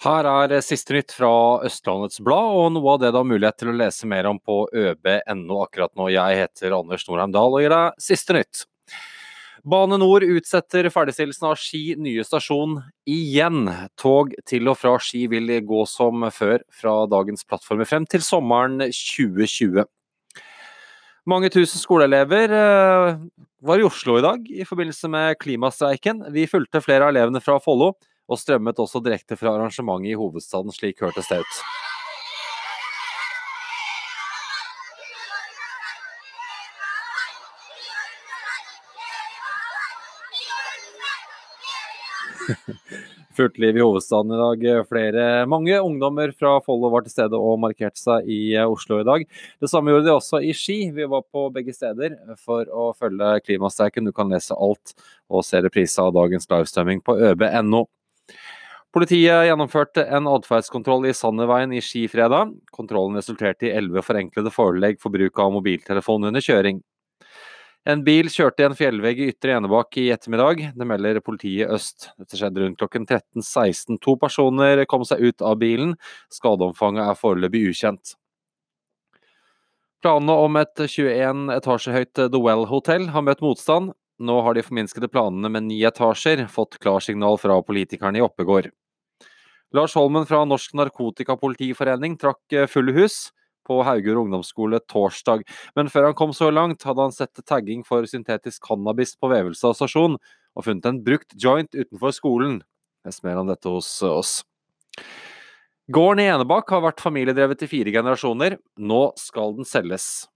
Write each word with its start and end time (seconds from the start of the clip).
Her 0.00 0.24
er 0.24 0.62
siste 0.64 0.94
nytt 0.96 1.12
fra 1.12 1.30
Østlandets 1.68 2.22
Blad, 2.24 2.54
og 2.56 2.70
noe 2.72 2.94
av 2.94 3.02
det 3.02 3.10
du 3.12 3.18
har 3.18 3.26
mulighet 3.28 3.58
til 3.60 3.68
å 3.68 3.76
lese 3.76 4.08
mer 4.08 4.30
om 4.30 4.38
på 4.40 4.62
øb.no 4.72 5.58
akkurat 5.60 5.92
nå. 5.92 6.06
Jeg 6.08 6.38
heter 6.38 6.72
Anders 6.72 7.04
Norheim 7.04 7.34
Dahl 7.34 7.52
og 7.52 7.60
gir 7.60 7.74
deg 7.74 8.00
siste 8.00 8.36
nytt. 8.38 8.62
Bane 9.60 9.98
Nor 10.00 10.24
utsetter 10.24 10.88
ferdigstillelsen 10.88 11.50
av 11.50 11.58
Ski 11.60 11.82
nye 12.00 12.24
stasjon 12.24 12.78
igjen. 13.04 13.68
Tog 14.00 14.32
til 14.48 14.72
og 14.72 14.80
fra 14.80 14.94
Ski 15.04 15.26
vil 15.28 15.52
gå 15.68 15.84
som 15.84 16.24
før 16.32 16.64
fra 16.72 16.94
dagens 17.04 17.44
plattformer 17.44 17.88
frem 17.90 18.08
til 18.08 18.24
sommeren 18.24 18.80
2020. 18.88 19.84
Mange 21.28 21.52
tusen 21.52 21.76
skoleelever 21.76 22.56
eh, 22.56 23.18
var 23.60 23.82
i 23.82 23.84
Oslo 23.84 24.16
i 24.16 24.24
dag 24.24 24.48
i 24.48 24.64
forbindelse 24.64 25.12
med 25.12 25.36
klimastreiken. 25.44 26.24
Vi 26.32 26.48
fulgte 26.48 26.80
flere 26.80 27.04
av 27.04 27.12
elevene 27.12 27.44
fra 27.44 27.60
Follo 27.60 27.98
og 28.30 28.38
strømmet 28.38 28.78
også 28.78 29.02
direkte 29.02 29.38
fra 29.38 29.56
arrangementet 29.56 30.14
i 30.14 30.18
hovedstaden, 30.18 30.70
slik 30.74 31.02
hørtes 31.02 31.30
det 31.30 31.42
ut. 31.42 31.62
Fullt 43.36 43.58
liv 43.62 43.76
i 43.78 43.82
hovedstaden 43.82 44.32
i 44.34 44.38
dag. 44.40 44.64
Flere, 44.88 45.26
mange 45.48 45.76
ungdommer 45.80 46.32
fra 46.36 46.56
Follo 46.64 46.90
var 46.92 47.04
til 47.06 47.14
stede 47.14 47.38
og 47.38 47.60
markerte 47.62 48.00
seg 48.00 48.26
i 48.30 48.40
Oslo 48.62 49.00
i 49.00 49.06
dag. 49.06 49.24
Det 49.62 49.70
samme 49.70 49.94
gjorde 49.94 50.08
de 50.08 50.16
også 50.16 50.42
i 50.44 50.52
Ski. 50.56 50.78
Vi 50.94 51.06
var 51.10 51.22
på 51.30 51.46
begge 51.54 51.74
steder 51.76 52.18
for 52.40 52.68
å 52.68 52.90
følge 52.98 53.38
klimastreiken. 53.46 54.08
Du 54.08 54.12
kan 54.16 54.30
lese 54.32 54.58
alt 54.58 54.94
og 55.30 55.46
se 55.46 55.62
reprise 55.62 56.02
av 56.02 56.14
dagens 56.18 56.50
livestreaming 56.50 57.02
på 57.06 57.16
øb.no. 57.30 57.86
Politiet 58.90 59.44
gjennomførte 59.46 60.02
en 60.10 60.26
atferdskontroll 60.26 61.04
i 61.06 61.14
Sanderveien 61.14 61.70
i 61.70 61.82
Ski 61.84 62.08
fredag. 62.10 62.56
Kontrollen 62.74 63.20
resulterte 63.20 63.68
i 63.68 63.74
elleve 63.78 64.02
forenklede 64.02 64.50
forelegg 64.50 64.98
for 64.98 65.14
bruk 65.14 65.38
av 65.38 65.52
mobiltelefon 65.54 66.26
under 66.26 66.42
kjøring. 66.42 66.80
En 67.88 68.02
bil 68.04 68.26
kjørte 68.28 68.64
i 68.64 68.66
en 68.66 68.74
fjellvegg 68.76 69.22
i 69.22 69.28
Ytre 69.30 69.54
Enebakk 69.56 69.94
i 70.02 70.08
ettermiddag. 70.10 70.64
Det 70.74 70.88
melder 70.90 71.22
politiet 71.22 71.70
øst. 71.70 72.10
Dette 72.18 72.36
skjedde 72.36 72.64
rundt 72.64 72.82
klokken 72.82 73.06
13.16. 73.06 74.00
To 74.02 74.16
personer 74.20 74.82
kom 74.90 75.06
seg 75.06 75.22
ut 75.22 75.46
av 75.46 75.60
bilen. 75.62 75.94
Skadeomfanget 76.34 77.06
er 77.06 77.20
foreløpig 77.22 77.62
ukjent. 77.70 78.16
Planene 80.02 80.34
om 80.48 80.58
et 80.58 80.82
21 80.82 81.46
etasje 81.54 81.94
høyt 81.94 82.14
The 82.18 82.42
Well-hotell 82.42 83.12
har 83.14 83.22
møtt 83.22 83.42
motstand. 83.44 83.94
Nå 84.20 84.36
har 84.44 84.54
de 84.54 84.64
forminskede 84.64 85.08
planene 85.08 85.48
med 85.48 85.64
ni 85.70 85.78
etasjer 85.88 86.44
fått 86.52 86.76
klarsignal 86.82 87.38
fra 87.40 87.56
politikerne 87.64 88.20
i 88.20 88.24
Oppegård. 88.24 88.68
Lars 89.72 89.94
Holmen 89.96 90.26
fra 90.28 90.42
Norsk 90.44 90.74
Narkotikapolitiforening 90.76 92.18
trakk 92.20 92.52
eh, 92.52 92.66
fulle 92.68 92.92
hus 92.96 93.30
på 93.68 93.78
Haugur 93.86 94.18
ungdomsskole 94.24 94.80
torsdag, 94.90 95.44
men 95.78 95.88
før 95.92 96.08
han 96.08 96.16
kom 96.18 96.34
så 96.34 96.50
langt, 96.50 96.82
hadde 96.84 97.06
han 97.06 97.14
sett 97.14 97.40
tagging 97.46 97.84
for 97.86 98.04
syntetisk 98.08 98.64
cannabis 98.66 99.14
på 99.20 99.30
Vevelstad 99.30 99.78
stasjon, 99.78 100.18
og 100.58 100.66
funnet 100.66 100.88
en 100.90 101.02
brukt 101.06 101.36
joint 101.38 101.70
utenfor 101.76 102.12
skolen. 102.16 102.58
Les 103.06 103.22
mer 103.24 103.38
om 103.40 103.48
dette 103.48 103.70
hos 103.70 103.88
oss. 104.04 104.40
Gården 105.90 106.24
i 106.24 106.28
Enebakk 106.32 106.74
har 106.74 106.84
vært 106.84 107.02
familiedrevet 107.02 107.64
i 107.64 107.70
fire 107.70 107.94
generasjoner. 107.94 108.58
Nå 108.78 109.00
skal 109.18 109.56
den 109.56 109.66
selges. 109.66 110.26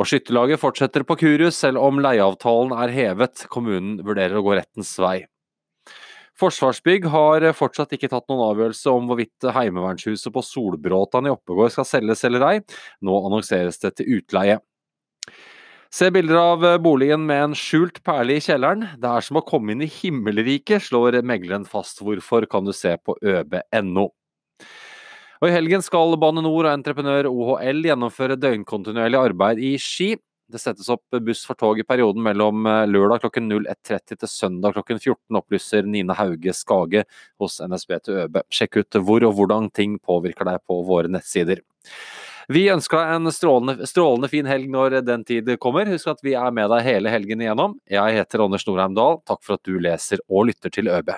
Og 0.00 0.08
Skytterlaget 0.08 0.60
fortsetter 0.62 1.04
på 1.04 1.18
Kurus 1.20 1.58
selv 1.60 1.82
om 1.82 1.98
leieavtalen 2.00 2.72
er 2.72 2.92
hevet. 2.94 3.42
Kommunen 3.52 3.98
vurderer 4.00 4.38
å 4.38 4.44
gå 4.46 4.54
rettens 4.56 4.94
vei. 4.96 5.26
Forsvarsbygg 6.40 7.04
har 7.12 7.44
fortsatt 7.52 7.92
ikke 7.92 8.08
tatt 8.08 8.24
noen 8.32 8.46
avgjørelse 8.46 8.94
om 8.94 9.10
hvorvidt 9.10 9.44
Heimevernshuset 9.52 10.32
på 10.32 10.40
Solbråtan 10.46 11.28
i 11.28 11.34
Oppegård 11.34 11.74
skal 11.74 11.88
selges 11.88 12.24
eller 12.24 12.46
ei. 12.48 12.54
Nå 13.04 13.18
annonseres 13.26 13.76
det 13.82 13.92
til 13.98 14.16
utleie. 14.16 14.56
Se 15.92 16.08
bilder 16.14 16.38
av 16.38 16.64
boligen 16.80 17.26
med 17.28 17.50
en 17.50 17.58
skjult 17.58 18.00
perle 18.06 18.38
i 18.38 18.44
kjelleren. 18.44 18.86
Det 18.96 19.10
er 19.10 19.26
som 19.26 19.36
å 19.36 19.44
komme 19.44 19.74
inn 19.74 19.84
i 19.84 19.90
himmelriket, 19.90 20.86
slår 20.86 21.18
megleren 21.28 21.68
fast. 21.68 22.00
Hvorfor 22.00 22.48
kan 22.48 22.64
du 22.64 22.72
se 22.72 22.94
på 23.04 23.18
øb.no. 23.20 24.06
Og 25.40 25.48
I 25.48 25.54
helgen 25.54 25.80
skal 25.80 26.18
Bane 26.20 26.42
Nor 26.44 26.66
og 26.66 26.74
entreprenør 26.74 27.30
OHL 27.30 27.86
gjennomføre 27.88 28.36
døgnkontinuerlig 28.36 29.16
arbeid 29.16 29.62
i 29.64 29.70
Ski. 29.80 30.10
Det 30.50 30.60
settes 30.60 30.90
opp 30.92 31.16
buss 31.24 31.46
for 31.48 31.56
tog 31.56 31.78
i 31.80 31.86
perioden 31.86 32.20
mellom 32.26 32.66
eh, 32.68 32.82
lørdag 32.90 33.22
klokken 33.22 33.46
01.30 33.54 34.18
til 34.18 34.28
søndag 34.28 34.74
klokken 34.76 34.98
14, 34.98 35.38
opplyser 35.38 35.86
Nina 35.88 36.16
Hauge 36.18 36.52
Skage 36.58 37.06
hos 37.40 37.56
NSB 37.62 37.94
til 38.04 38.18
ØB. 38.26 38.42
Sjekk 38.52 38.82
ut 38.82 39.00
hvor 39.06 39.24
og 39.30 39.38
hvordan 39.38 39.70
ting 39.72 39.96
påvirker 40.02 40.50
deg 40.50 40.60
på 40.68 40.82
våre 40.84 41.08
nettsider. 41.08 41.62
Vi 42.50 42.66
ønsker 42.74 42.98
deg 42.98 43.14
en 43.14 43.32
strålende, 43.32 43.88
strålende, 43.88 44.28
fin 44.28 44.48
helg 44.50 44.68
når 44.68 44.98
den 45.06 45.24
tid 45.24 45.48
kommer. 45.62 45.88
Husk 45.88 46.10
at 46.10 46.20
vi 46.26 46.34
er 46.36 46.52
med 46.52 46.68
deg 46.74 46.84
hele 46.84 47.14
helgen 47.14 47.46
igjennom. 47.46 47.78
Jeg 47.88 48.18
heter 48.18 48.44
Anders 48.44 48.66
Norheim 48.68 48.98
Dahl. 48.98 49.22
Takk 49.24 49.40
for 49.46 49.56
at 49.56 49.64
du 49.64 49.78
leser 49.80 50.20
og 50.28 50.50
lytter 50.50 50.74
til 50.74 50.90
ØB. 50.90 51.14